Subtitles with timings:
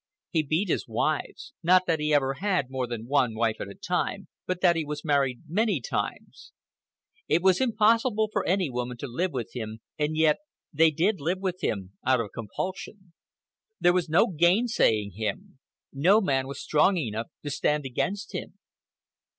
[0.31, 4.29] He beat his wives—not that he ever had more than one wife at a time,
[4.47, 6.53] but that he was married many times.
[7.27, 10.37] It was impossible for any woman to live with him, and yet
[10.73, 13.13] they did live with him, out of compulsion.
[13.79, 15.59] There was no gainsaying him.
[15.93, 18.57] No man was strong enough to stand against him.